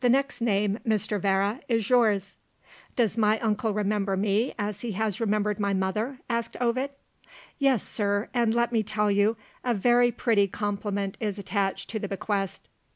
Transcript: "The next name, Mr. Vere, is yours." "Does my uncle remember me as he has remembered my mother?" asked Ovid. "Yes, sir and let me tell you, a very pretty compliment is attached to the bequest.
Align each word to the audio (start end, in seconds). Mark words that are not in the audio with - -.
"The 0.00 0.08
next 0.08 0.40
name, 0.40 0.80
Mr. 0.84 1.20
Vere, 1.20 1.60
is 1.68 1.88
yours." 1.88 2.36
"Does 2.96 3.16
my 3.16 3.38
uncle 3.38 3.72
remember 3.72 4.16
me 4.16 4.52
as 4.58 4.80
he 4.80 4.90
has 4.98 5.20
remembered 5.20 5.60
my 5.60 5.72
mother?" 5.74 6.18
asked 6.28 6.56
Ovid. 6.60 6.90
"Yes, 7.60 7.84
sir 7.84 8.28
and 8.34 8.52
let 8.52 8.72
me 8.72 8.82
tell 8.82 9.12
you, 9.12 9.36
a 9.62 9.72
very 9.72 10.10
pretty 10.10 10.48
compliment 10.48 11.16
is 11.20 11.38
attached 11.38 11.88
to 11.90 12.00
the 12.00 12.08
bequest. 12.08 12.68